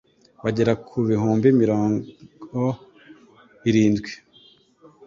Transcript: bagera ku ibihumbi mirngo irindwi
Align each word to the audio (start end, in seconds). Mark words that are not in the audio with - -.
bagera 0.43 0.73
ku 0.85 0.93
ibihumbi 1.03 1.47
mirngo 1.59 2.65
irindwi 3.69 4.11